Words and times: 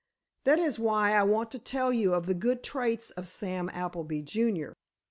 That 0.45 0.57
is 0.57 0.79
why 0.79 1.11
I 1.13 1.21
want 1.21 1.51
to 1.51 1.59
tell 1.59 1.93
you 1.93 2.15
of 2.15 2.25
the 2.25 2.33
good 2.33 2.63
traits 2.63 3.11
of 3.11 3.27
Sam 3.27 3.69
Appleby, 3.71 4.23
junior. 4.23 4.73